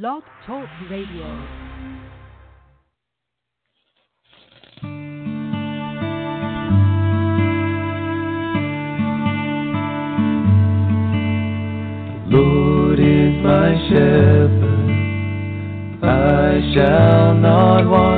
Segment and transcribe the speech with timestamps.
[0.00, 1.26] Blog Talk Radio.
[12.26, 14.88] Lord is my shepherd,
[16.02, 18.11] I shall not want.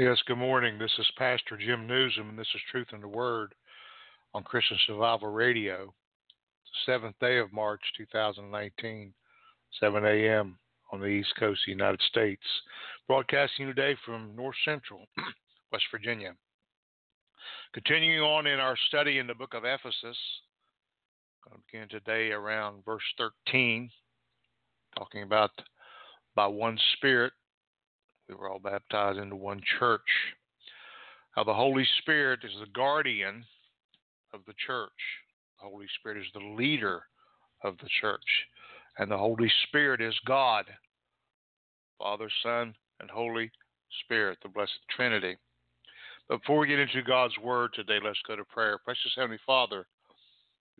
[0.00, 0.78] Yes, good morning.
[0.78, 3.54] This is Pastor Jim Nuzum, and this is Truth in the Word
[4.32, 5.92] on Christian Survival Radio.
[6.64, 9.12] The seventh day of March 2019,
[9.78, 10.58] 7 a.m.
[10.92, 12.42] on the East Coast of the United States.
[13.06, 15.06] Broadcasting today from North Central,
[15.72, 16.34] West Virginia.
[17.72, 20.16] Continuing on in our study in the book of Ephesus,
[21.44, 23.90] I'm going to begin today around verse 13,
[24.96, 25.50] talking about
[26.34, 27.32] by one Spirit
[28.30, 30.00] we were all baptized into one church.
[31.32, 33.44] How the Holy Spirit is the guardian
[34.32, 34.90] of the church.
[35.60, 37.02] The Holy Spirit is the leader
[37.64, 38.20] of the church.
[39.00, 40.66] And the Holy Spirit is God,
[41.98, 43.50] Father, Son, and Holy
[44.04, 45.38] Spirit, the Blessed Trinity.
[46.28, 48.76] But before we get into God's Word today, let's go to prayer.
[48.84, 49.86] Precious Heavenly Father,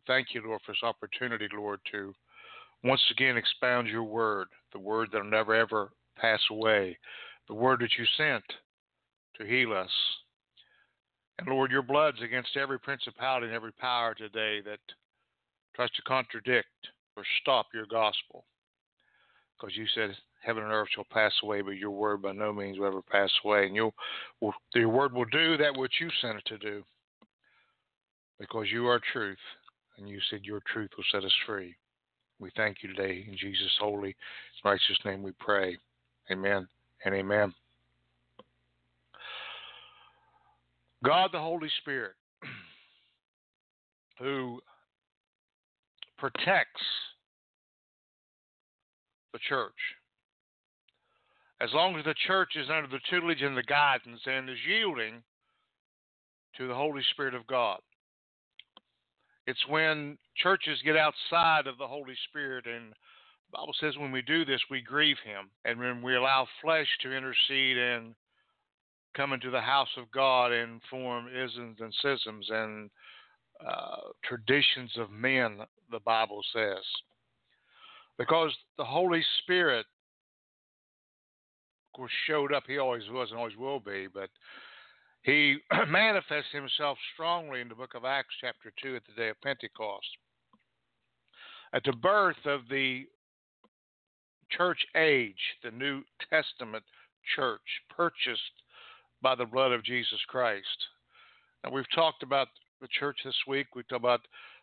[0.07, 2.12] thank you, Lord, for this opportunity, Lord, to
[2.85, 6.99] once again expound your Word, the Word that will never ever pass away,
[7.49, 8.45] the Word that you sent
[9.39, 9.91] to heal us.
[11.39, 14.81] And Lord, your blood's against every principality and every power today that
[15.75, 16.69] tries to contradict
[17.16, 18.44] or stop your gospel.
[19.56, 20.11] Because you said
[20.42, 23.31] heaven and earth shall pass away, but your word by no means will ever pass
[23.44, 23.66] away.
[23.66, 23.94] And you'll,
[24.75, 26.82] your word will do that which you sent it to do.
[28.38, 29.38] Because you are truth,
[29.99, 31.76] and you said your truth will set us free.
[32.38, 34.16] We thank you today in Jesus' holy,
[34.65, 35.76] righteous name we pray.
[36.31, 36.66] Amen
[37.04, 37.53] and amen.
[41.04, 42.12] God the Holy Spirit,
[44.19, 44.60] who
[46.20, 46.82] protects
[49.32, 49.72] the church.
[51.60, 55.22] As long as the church is under the tutelage and the guidance and is yielding
[56.56, 57.81] to the Holy Spirit of God.
[59.47, 64.22] It's when churches get outside of the Holy Spirit and the Bible says when we
[64.22, 68.14] do this we grieve him and when we allow flesh to intercede and
[69.16, 72.91] come into the house of God and form isms and schisms and
[73.66, 75.58] uh, traditions of men,
[75.91, 76.84] the Bible says.
[78.19, 79.87] Because the Holy Spirit,
[81.87, 82.65] of course, showed up.
[82.67, 84.31] He always was and always will be, but
[85.23, 85.56] he
[85.89, 90.06] manifests himself strongly in the book of Acts, chapter 2, at the day of Pentecost.
[91.73, 93.06] At the birth of the
[94.50, 96.84] church age, the New Testament
[97.37, 97.61] church,
[97.95, 98.41] purchased
[99.23, 100.67] by the blood of Jesus Christ.
[101.62, 102.49] Now, we've talked about
[102.81, 103.69] the church this week.
[103.75, 104.21] We've talked about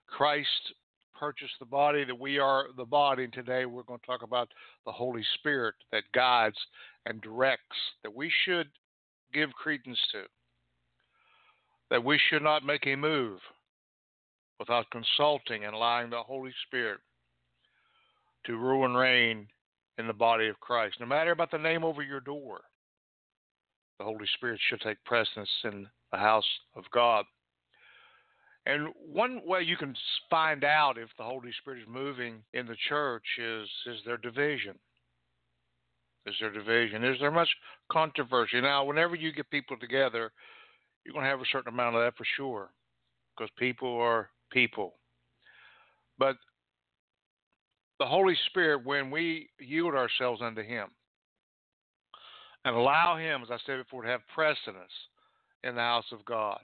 [0.07, 0.73] Christ
[1.19, 3.23] purchased the body, that we are the body.
[3.23, 4.49] And today we're going to talk about
[4.85, 6.57] the Holy Spirit that guides
[7.05, 8.67] and directs, that we should
[9.33, 10.23] give credence to,
[11.89, 13.39] that we should not make a move
[14.59, 16.99] without consulting and allowing the Holy Spirit
[18.45, 19.47] to rule and reign
[19.97, 20.97] in the body of Christ.
[20.99, 22.61] No matter about the name over your door,
[23.99, 26.45] the Holy Spirit should take precedence in the house
[26.75, 27.25] of God.
[28.67, 29.95] And one way you can
[30.29, 34.75] find out if the Holy Spirit is moving in the church is is there division?
[36.25, 37.05] Is there division?
[37.05, 37.47] Is there much
[37.89, 38.59] controversy?
[38.59, 40.33] Now, whenever you get people together,
[41.05, 42.69] you're going to have a certain amount of that for sure,
[43.35, 44.95] because people are people.
[46.19, 46.35] But
[47.99, 50.87] the Holy Spirit, when we yield ourselves unto Him
[52.65, 54.91] and allow Him, as I said before, to have precedence
[55.63, 56.59] in the house of God,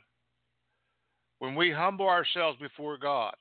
[1.40, 3.34] when we humble ourselves before God,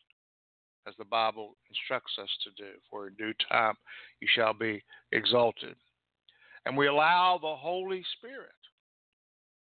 [0.86, 3.74] as the Bible instructs us to do, for in due time
[4.20, 5.76] you shall be exalted,
[6.66, 8.50] and we allow the Holy Spirit,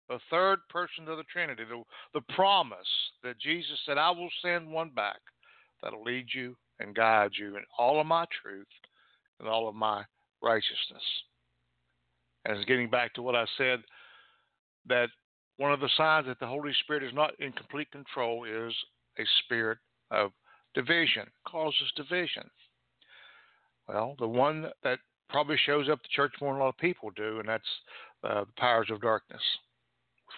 [0.08, 1.82] the third person of the Trinity, the,
[2.14, 2.78] the promise
[3.22, 5.18] that Jesus said, I will send one back
[5.82, 8.66] that'll lead you and guide you in all of my truth
[9.38, 10.04] and all of my
[10.42, 11.02] righteousness.
[12.44, 13.80] And getting back to what I said
[14.86, 15.08] that
[15.60, 18.72] one of the signs that the Holy Spirit is not in complete control is
[19.18, 19.76] a spirit
[20.10, 20.30] of
[20.74, 22.48] division, causes division.
[23.86, 27.10] Well, the one that probably shows up the church more than a lot of people
[27.14, 27.62] do, and that's
[28.24, 29.42] uh, the powers of darkness,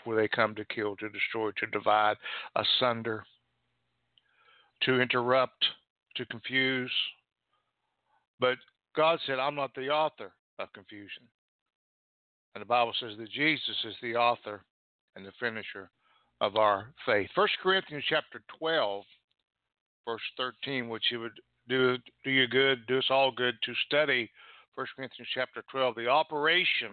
[0.03, 2.17] where they come to kill, to destroy, to divide,
[2.57, 3.23] asunder,
[4.83, 5.65] to interrupt,
[6.17, 6.91] to confuse.
[8.41, 8.59] But
[8.97, 11.23] God said, I'm not the author of confusion.
[12.57, 14.65] And the Bible says that Jesus is the author
[15.17, 15.91] and the finisher
[16.41, 17.29] of our faith.
[17.35, 19.05] 1 Corinthians chapter 12,
[20.07, 21.33] verse 13, which would
[21.69, 24.31] do, do you good, do us all good to study
[24.75, 26.93] 1 Corinthians chapter 12, the operation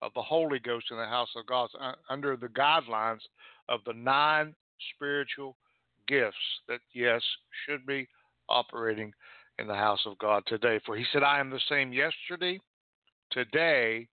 [0.00, 1.68] of the Holy Ghost in the house of God
[2.08, 3.20] under the guidelines
[3.68, 4.54] of the nine
[4.94, 5.56] spiritual
[6.06, 6.36] gifts
[6.68, 7.20] that, yes,
[7.66, 8.08] should be
[8.48, 9.12] operating
[9.58, 10.80] in the house of God today.
[10.86, 12.60] For he said, I am the same yesterday,
[13.32, 14.06] today,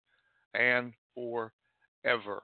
[0.56, 2.42] and forever.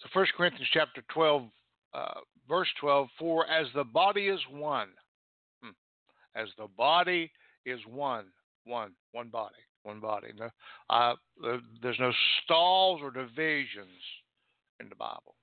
[0.00, 1.42] So 1 Corinthians chapter 12,
[1.94, 2.06] uh,
[2.48, 4.88] verse 12, for as the body is one,
[5.62, 5.70] hmm,
[6.34, 7.30] as the body
[7.66, 8.26] is one,
[8.64, 10.28] one, one body, one body.
[10.38, 10.50] No,
[10.90, 11.14] uh,
[11.82, 12.12] there's no
[12.44, 14.02] stalls or divisions
[14.80, 15.34] in the Bible.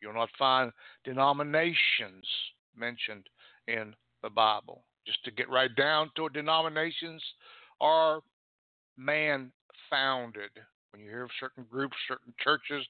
[0.00, 0.72] You'll not find
[1.04, 2.24] denominations
[2.76, 3.28] mentioned
[3.68, 4.84] in the Bible.
[5.06, 7.22] Just to get right down to it, denominations
[7.80, 8.20] are
[8.96, 9.52] man
[9.88, 10.50] founded.
[10.92, 12.86] When you hear of certain groups, certain churches,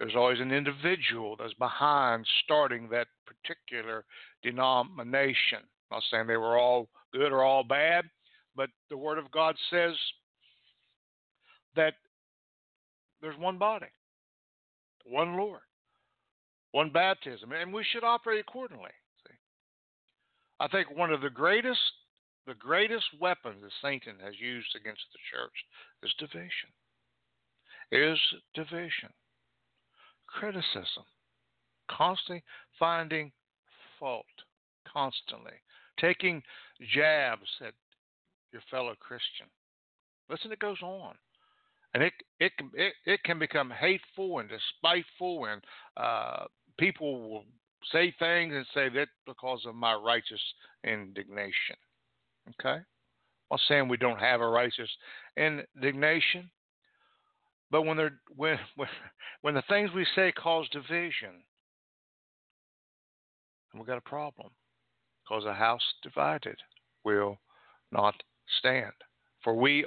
[0.00, 4.06] there's always an individual that's behind starting that particular
[4.42, 5.58] denomination.
[5.60, 8.06] I'm not saying they were all good or all bad,
[8.56, 9.92] but the Word of God says
[11.76, 11.94] that
[13.20, 13.92] there's one body,
[15.04, 15.60] one Lord,
[16.72, 18.90] one baptism, and we should operate accordingly.
[19.26, 19.34] See?
[20.60, 21.78] I think one of the greatest
[22.46, 25.52] the greatest weapon that Satan has used against the church
[26.02, 26.72] is division.
[27.92, 28.18] Is
[28.54, 29.10] division.
[30.38, 31.04] Criticism.
[31.90, 32.42] Constantly
[32.78, 33.32] finding
[33.98, 34.26] fault.
[34.90, 35.52] Constantly.
[35.98, 36.42] Taking
[36.94, 37.74] jabs at
[38.52, 39.46] your fellow Christian.
[40.28, 41.14] Listen, it goes on.
[41.92, 45.62] And it it can it, it can become hateful and despiteful and
[45.96, 46.44] uh,
[46.78, 47.44] people will
[47.92, 50.40] say things and say that because of my righteous
[50.84, 51.76] indignation.
[52.50, 52.78] Okay?
[52.78, 54.90] I'm not saying we don't have a righteous
[55.36, 56.50] indignation,
[57.70, 58.58] but when they're when
[59.42, 61.42] when, the things we say cause division,
[63.74, 64.50] we've got a problem.
[65.22, 66.56] Because a house divided
[67.04, 67.38] will
[67.92, 68.14] not
[68.58, 68.92] stand.
[69.44, 69.86] For we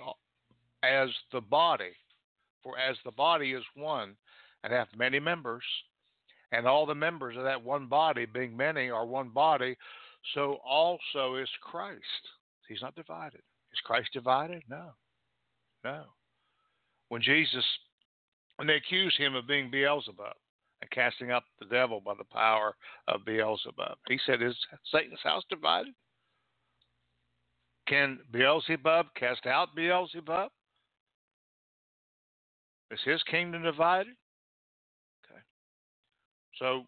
[0.84, 1.92] as the body,
[2.64, 4.16] for as the body is one
[4.64, 5.64] and hath many members,
[6.54, 9.76] and all the members of that one body, being many, are one body,
[10.34, 12.00] so also is Christ.
[12.70, 13.42] He's not divided.
[13.74, 14.64] Is Christ divided?
[14.70, 14.92] No.
[15.84, 16.04] No.
[17.14, 17.64] When Jesus,
[18.56, 20.34] when they accused him of being Beelzebub
[20.82, 22.76] and casting up the devil by the power
[23.08, 24.56] of Beelzebub, he said, Is
[24.92, 25.94] Satan's house divided?
[27.88, 30.50] Can Beelzebub cast out Beelzebub?
[32.90, 34.16] Is his kingdom divided?
[35.24, 35.42] Okay.
[36.58, 36.88] So,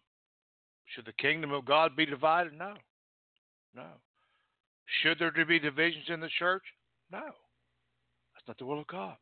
[0.86, 2.52] should the kingdom of God be divided?
[2.52, 2.74] No.
[3.76, 3.86] No.
[5.04, 6.64] Should there be divisions in the church?
[7.12, 7.26] No.
[8.34, 9.16] That's not the will of God.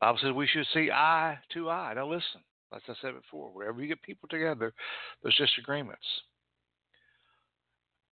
[0.00, 1.94] Bible says we should see eye to eye.
[1.94, 2.40] Now listen,
[2.74, 4.72] as I said before, wherever you get people together,
[5.22, 6.04] there's disagreements.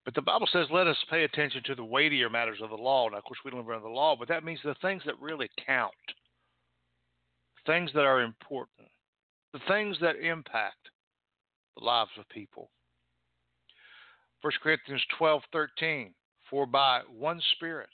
[0.05, 3.09] But the Bible says, let us pay attention to the weightier matters of the law.
[3.09, 5.21] Now, of course, we don't live under the law, but that means the things that
[5.21, 5.93] really count,
[7.67, 8.89] things that are important,
[9.53, 10.89] the things that impact
[11.77, 12.71] the lives of people.
[14.41, 16.15] 1 Corinthians 12 13.
[16.51, 17.89] For by one Spirit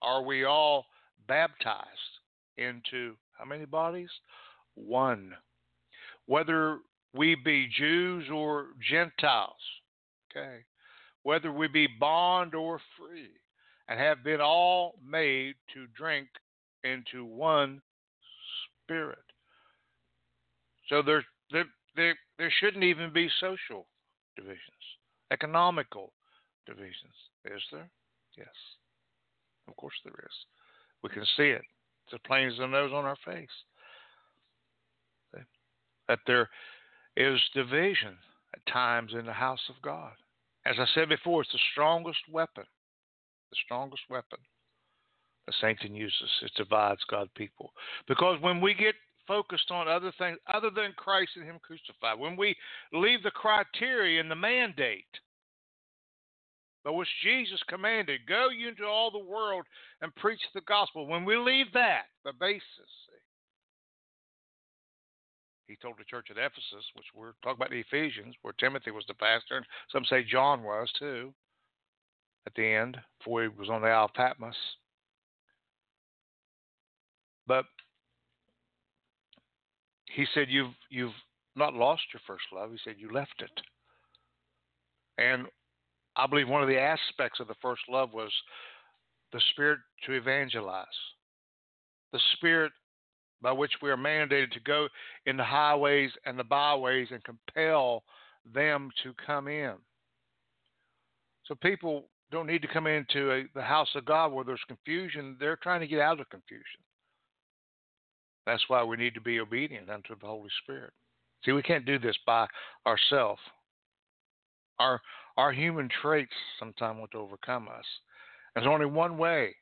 [0.00, 0.86] are we all
[1.26, 2.15] baptized
[2.58, 4.10] into how many bodies?
[4.74, 5.32] One.
[6.26, 6.78] Whether
[7.14, 9.52] we be Jews or Gentiles,
[10.30, 10.64] okay,
[11.22, 13.30] whether we be bond or free,
[13.88, 16.28] and have been all made to drink
[16.84, 17.80] into one
[18.84, 19.18] Spirit.
[20.88, 21.64] So there, there,
[21.96, 23.86] there, there shouldn't even be social
[24.36, 24.60] divisions,
[25.32, 26.12] economical
[26.66, 27.14] divisions.
[27.44, 27.88] Is there?
[28.36, 28.46] Yes.
[29.68, 30.36] Of course there is.
[31.02, 31.64] We can see it.
[32.06, 33.48] It's as plain as the nose on our face.
[36.08, 36.48] That there
[37.16, 38.16] is division
[38.54, 40.12] at times in the house of God.
[40.64, 42.64] As I said before, it's the strongest weapon.
[43.50, 44.38] The strongest weapon
[45.46, 46.30] the Satan uses.
[46.42, 47.72] It divides God people.
[48.08, 48.94] Because when we get
[49.26, 52.54] focused on other things other than Christ and Him crucified, when we
[52.92, 55.04] leave the criteria and the mandate
[56.86, 59.64] but which Jesus commanded, go you into all the world
[60.02, 61.08] and preach the gospel.
[61.08, 62.62] When we leave that, the basis,
[65.66, 69.02] he told the church at Ephesus, which we're talking about the Ephesians, where Timothy was
[69.08, 71.34] the pastor, and some say John was too,
[72.46, 74.54] at the end, before he was on the Isle of Patmos.
[77.48, 77.64] But
[80.04, 81.14] he said, You've you've
[81.56, 82.70] not lost your first love.
[82.70, 83.50] He said, You left it.
[85.18, 85.46] And
[86.16, 88.30] I believe one of the aspects of the first love was
[89.32, 90.86] the spirit to evangelize,
[92.12, 92.72] the spirit
[93.42, 94.88] by which we are mandated to go
[95.26, 98.02] in the highways and the byways and compel
[98.54, 99.74] them to come in.
[101.44, 105.36] So people don't need to come into a, the house of God where there's confusion.
[105.38, 106.80] They're trying to get out of confusion.
[108.46, 110.92] That's why we need to be obedient unto the Holy Spirit.
[111.44, 112.46] See, we can't do this by
[112.86, 113.40] ourselves.
[114.78, 115.00] Our
[115.36, 117.84] our human traits sometimes want to overcome us.
[118.54, 119.54] There's only one way.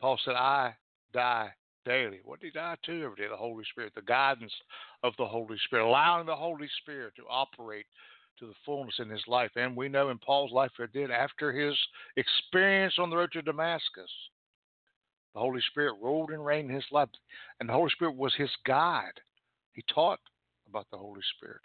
[0.00, 0.74] Paul said, I
[1.14, 1.50] die
[1.86, 2.20] daily.
[2.24, 3.28] What did he die to every day?
[3.30, 4.52] The Holy Spirit, the guidance
[5.02, 7.86] of the Holy Spirit, allowing the Holy Spirit to operate
[8.38, 9.50] to the fullness in his life.
[9.56, 11.74] And we know in Paul's life it did after his
[12.16, 14.10] experience on the road to Damascus.
[15.32, 17.08] The Holy Spirit ruled and reigned in his life,
[17.60, 19.20] and the Holy Spirit was his guide.
[19.72, 20.20] He taught
[20.68, 21.60] about the Holy Spirit.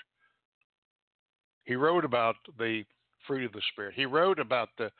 [1.71, 2.83] He wrote about the
[3.25, 3.93] fruit of the Spirit.
[3.95, 4.91] He wrote about the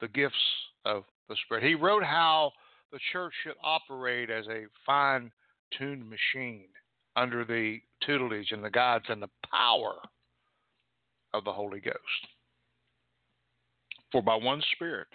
[0.00, 0.36] the gifts
[0.84, 1.64] of the Spirit.
[1.64, 2.52] He wrote how
[2.92, 5.32] the church should operate as a fine
[5.76, 6.68] tuned machine
[7.16, 9.94] under the tutelage and the guidance and the power
[11.34, 11.96] of the Holy Ghost.
[14.12, 15.08] For by one Spirit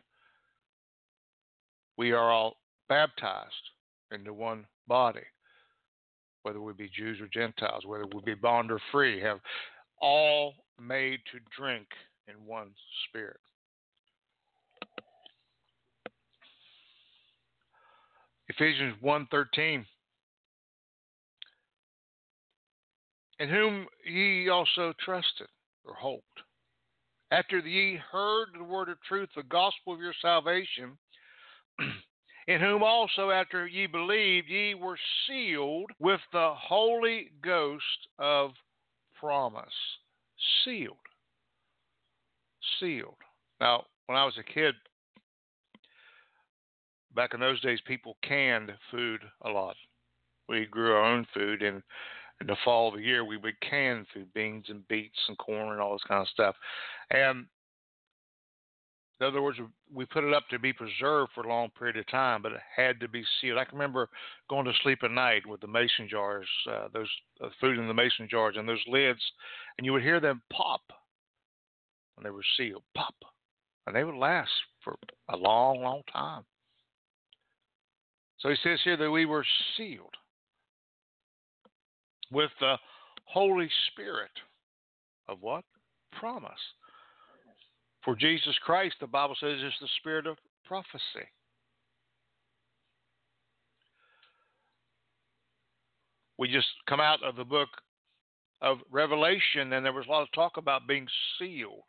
[1.96, 2.58] we are all
[2.90, 3.54] baptized
[4.12, 5.24] into one body,
[6.44, 9.40] whether we be Jews or Gentiles, whether we be bond or free, have
[10.02, 11.88] all made to drink
[12.28, 12.72] in one
[13.08, 13.40] spirit.
[18.50, 19.86] Ephesians 1:13
[23.40, 25.48] In whom ye also trusted
[25.86, 26.42] or hoped
[27.32, 30.98] after ye heard the word of truth the gospel of your salvation
[32.48, 38.52] in whom also after ye believed ye were sealed with the holy ghost of
[39.22, 39.64] promise
[40.66, 40.98] sealed
[42.80, 43.16] sealed
[43.62, 44.76] now when i was a kid
[47.16, 49.76] back in those days, people canned food a lot.
[50.48, 51.82] We grew our own food, and
[52.40, 55.72] in the fall of the year, we would can food, beans and beets and corn
[55.72, 56.56] and all this kind of stuff.
[57.10, 57.46] And
[59.22, 59.60] in other words,
[59.94, 62.60] we put it up to be preserved for a long period of time, but it
[62.76, 63.60] had to be sealed.
[63.60, 64.10] I can remember
[64.50, 67.10] going to sleep at night with the mason jars, uh, those
[67.40, 69.22] uh, food in the mason jars, and those lids,
[69.78, 70.82] and you would hear them pop
[72.16, 73.14] when they were sealed, pop,
[73.86, 74.50] and they would last
[74.84, 74.96] for
[75.30, 76.44] a long, long time.
[78.40, 79.46] So he says here that we were
[79.78, 80.16] sealed
[82.32, 82.76] with the
[83.26, 84.32] Holy Spirit
[85.28, 85.64] of what?
[86.12, 86.50] Promise.
[88.04, 91.28] For Jesus Christ, the Bible says, is the spirit of prophecy.
[96.38, 97.70] We just come out of the book
[98.62, 101.84] of Revelation, and there was a lot of talk about being sealed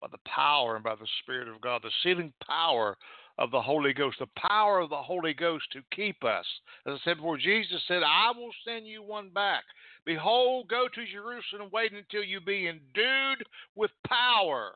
[0.00, 2.96] by the power and by the Spirit of God, the sealing power
[3.38, 6.44] of the Holy Ghost, the power of the Holy Ghost to keep us.
[6.86, 9.64] As I said before, Jesus said, I will send you one back.
[10.04, 14.72] Behold, go to Jerusalem, and wait until you be endued with power.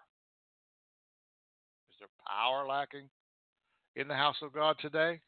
[1.90, 3.08] Is there power lacking
[3.96, 5.20] in the house of God today?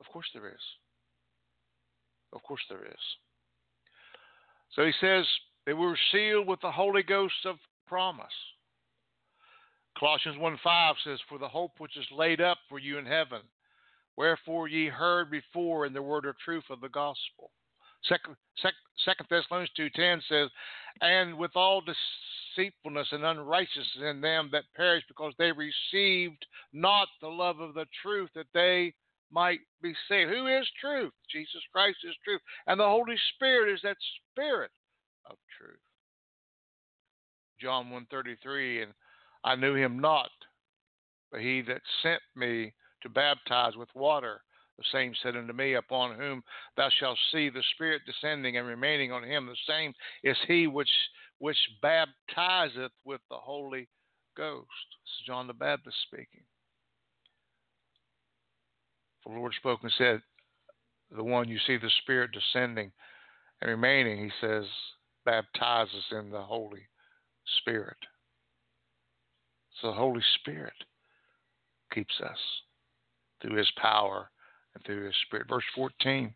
[0.00, 0.62] Of course there is.
[2.32, 3.00] Of course there is.
[4.74, 5.26] So he says
[5.66, 7.56] they were sealed with the Holy Ghost of
[7.86, 8.26] promise.
[9.98, 13.42] Colossians 1 5 says, For the hope which is laid up for you in heaven,
[14.16, 17.50] wherefore ye heard before in the word of truth of the gospel.
[18.04, 18.36] Second,
[19.30, 20.50] Thessalonians 2.10 says,
[21.00, 27.28] And with all deceitfulness and unrighteousness in them that perish, because they received not the
[27.28, 28.94] love of the truth that they
[29.30, 30.30] might be saved.
[30.30, 31.12] Who is truth?
[31.30, 32.40] Jesus Christ is truth.
[32.66, 33.96] And the Holy Spirit is that
[34.30, 34.70] spirit
[35.26, 35.78] of truth.
[37.60, 38.92] John 133 and
[39.44, 40.30] I knew him not,
[41.30, 42.72] but he that sent me
[43.02, 44.40] to baptize with water,
[44.78, 46.42] the same said unto me, Upon whom
[46.76, 50.90] thou shalt see the Spirit descending and remaining on him, the same is he which
[51.38, 53.88] which baptizeth with the Holy
[54.36, 54.68] Ghost.
[55.04, 56.44] This is John the Baptist speaking.
[59.22, 60.22] For the Lord spoke and said,
[61.10, 62.92] The one you see the Spirit descending
[63.60, 64.64] and remaining, he says,
[65.24, 66.82] baptizes in the Holy
[67.58, 67.98] Spirit.
[69.82, 70.72] The Holy Spirit
[71.92, 72.38] keeps us
[73.40, 74.30] through his power
[74.74, 75.48] and through his spirit.
[75.48, 76.34] Verse 14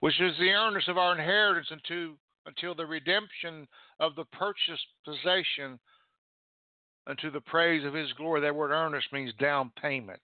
[0.00, 3.66] which is the earnest of our inheritance unto, until the redemption
[3.98, 5.78] of the purchased possession
[7.06, 8.40] unto the praise of his glory.
[8.42, 10.20] That word earnest means down payment.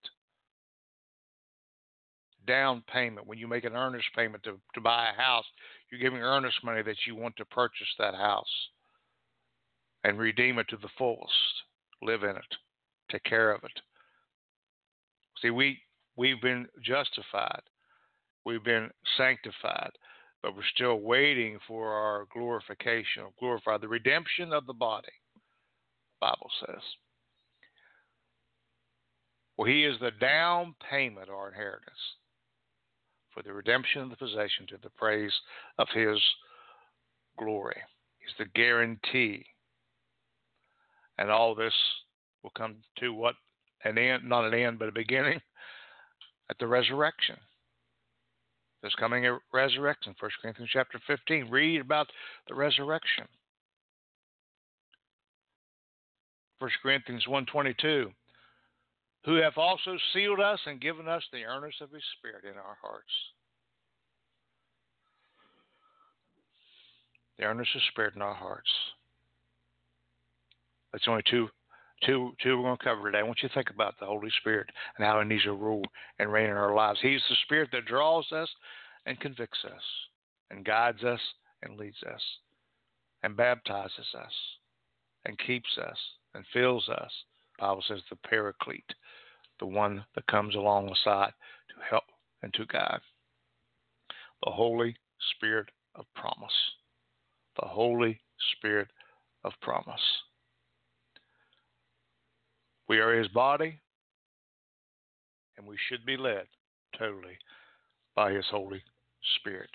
[2.46, 3.26] Down payment.
[3.26, 5.44] When you make an earnest payment to, to buy a house,
[5.90, 8.44] you're giving earnest money that you want to purchase that house
[10.04, 11.32] and redeem it to the fullest.
[12.02, 12.56] Live in it.
[13.10, 13.80] Take care of it.
[15.40, 15.78] See, we
[16.16, 17.62] we've been justified.
[18.44, 19.92] We've been sanctified,
[20.42, 25.12] but we're still waiting for our glorification, glorify the redemption of the body.
[26.20, 26.82] Bible says.
[29.56, 31.90] Well, he is the down payment or inheritance
[33.32, 35.32] for the redemption of the possession to the praise
[35.78, 36.18] of his
[37.38, 37.76] glory.
[38.18, 39.44] He's the guarantee.
[41.18, 41.74] And all this
[42.42, 43.34] will come to what
[43.84, 45.40] an end, not an end, but a beginning
[46.50, 47.36] at the resurrection.
[48.80, 50.14] There's coming a resurrection.
[50.18, 51.48] 1 Corinthians chapter 15.
[51.50, 52.08] Read about
[52.48, 53.26] the resurrection.
[56.58, 58.12] 1 Corinthians 1.22.
[59.24, 62.76] Who have also sealed us and given us the earnest of his spirit in our
[62.82, 63.12] hearts.
[67.38, 68.68] The earnest of spirit in our hearts.
[70.92, 71.48] That's only two
[72.04, 73.20] two two we're going to cover today.
[73.20, 75.84] I want you to think about the Holy Spirit and how He needs to rule
[76.18, 76.98] and reign in our lives.
[77.00, 78.48] He's the Spirit that draws us
[79.06, 79.82] and convicts us,
[80.50, 81.20] and guides us
[81.62, 82.22] and leads us,
[83.22, 84.32] and baptizes us,
[85.24, 85.98] and keeps us,
[86.34, 87.10] and fills us.
[87.58, 88.94] The Bible says the Paraclete,
[89.60, 91.32] the one that comes alongside
[91.68, 92.04] to help
[92.42, 93.00] and to guide.
[94.44, 94.96] The Holy
[95.36, 96.52] Spirit of promise.
[97.60, 98.20] The Holy
[98.56, 98.88] Spirit
[99.44, 100.00] of promise.
[102.92, 103.80] We are his body,
[105.56, 106.42] and we should be led
[106.98, 107.38] totally
[108.14, 108.82] by his Holy
[109.36, 109.70] Spirit.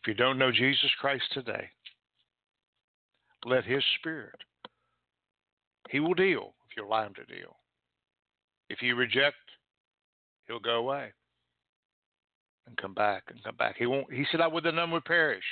[0.00, 1.70] If you don't know Jesus Christ today,
[3.44, 4.34] let his Spirit,
[5.88, 7.54] he will deal if you allow him to deal.
[8.68, 9.36] If you reject,
[10.48, 11.12] he'll go away
[12.66, 13.76] and come back and come back.
[13.78, 14.12] He won't.
[14.12, 15.46] He said, "I would the none would perish."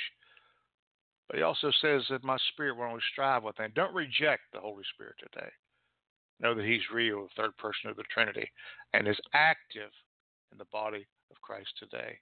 [1.28, 3.70] But he also says that my spirit will always strive with them.
[3.76, 5.52] Don't reject the Holy Spirit today.
[6.40, 8.50] Know that He's real, the third person of the Trinity,
[8.92, 9.90] and is active
[10.52, 12.18] in the body of Christ today.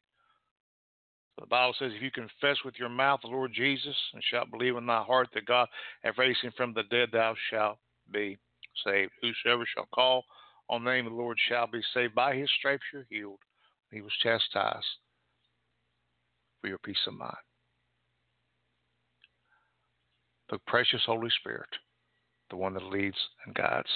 [1.39, 4.77] The Bible says, if you confess with your mouth the Lord Jesus and shalt believe
[4.77, 5.67] in thy heart that God
[6.03, 7.79] hath raised him from the dead, thou shalt
[8.13, 8.39] be
[8.85, 9.13] saved.
[9.23, 10.25] Whosoever shall call
[10.69, 12.15] on the name of the Lord shall be saved.
[12.15, 13.41] By his stripes you're healed.
[13.91, 14.87] He was chastised
[16.61, 17.35] for your peace of mind.
[20.51, 21.69] The precious Holy Spirit
[22.53, 23.89] the one that leads and guides.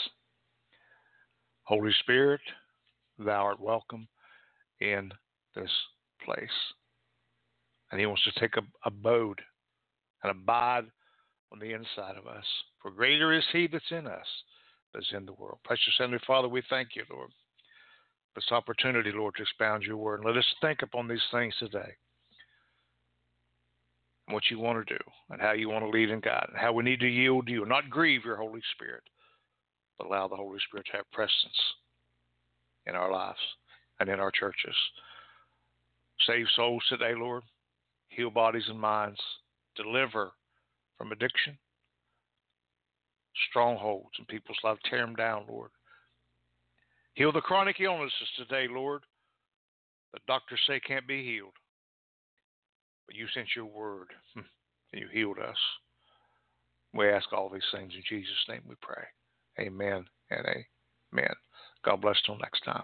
[1.65, 2.41] Holy Spirit,
[3.19, 4.09] thou art welcome
[4.81, 5.13] in
[5.55, 5.71] this
[6.25, 6.49] place.
[7.93, 9.41] And he wants to take abode
[10.23, 10.87] and abide
[11.53, 12.45] on the inside of us.
[12.81, 14.27] For greater is he that's in us
[14.95, 15.59] that's in the world.
[15.63, 20.21] Precious Heavenly Father, we thank you, Lord, for this opportunity, Lord, to expound your word.
[20.21, 21.93] And let us think upon these things today
[24.27, 26.59] and what you want to do and how you want to lead and guide and
[26.59, 29.03] how we need to yield to you, and not grieve your Holy Spirit,
[29.99, 31.59] but allow the Holy Spirit to have presence
[32.87, 33.39] in our lives
[34.01, 34.75] and in our churches.
[36.27, 37.43] Save souls today, Lord.
[38.09, 39.21] Heal bodies and minds.
[39.77, 40.33] Deliver
[40.97, 41.59] from addiction,
[43.51, 44.81] strongholds in people's lives.
[44.89, 45.71] Tear them down, Lord.
[47.15, 49.03] Heal the chronic illnesses today, Lord.
[50.15, 51.53] The doctors say can't be healed.
[53.07, 54.41] But you sent your word hmm,
[54.93, 55.57] and you healed us.
[56.95, 59.05] We ask all these things in Jesus' name we pray.
[59.61, 61.35] Amen and amen.
[61.85, 62.83] God bless till next time.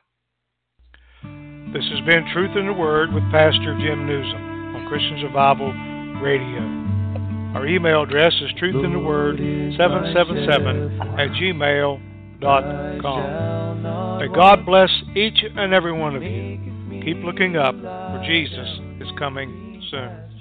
[1.73, 5.73] This has been Truth in the Word with Pastor Jim Nuzum on Christian Survival
[6.21, 6.61] Radio.
[7.57, 14.19] Our email address is truthintheword777 at gmail.com.
[14.19, 16.59] May God bless each and every one of you.
[17.05, 18.69] Keep looking up, for Jesus
[19.01, 20.32] is coming soon.